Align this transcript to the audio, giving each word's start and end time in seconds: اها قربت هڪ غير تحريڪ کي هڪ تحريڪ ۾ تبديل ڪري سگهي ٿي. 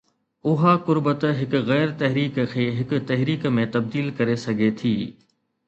اها 0.51 0.71
قربت 0.87 1.25
هڪ 1.41 1.61
غير 1.67 1.93
تحريڪ 1.99 2.41
کي 2.55 2.65
هڪ 2.79 3.01
تحريڪ 3.13 3.47
۾ 3.61 3.69
تبديل 3.79 4.13
ڪري 4.23 4.41
سگهي 4.49 4.75
ٿي. 4.85 4.95